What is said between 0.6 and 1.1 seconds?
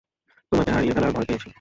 হারিয়ে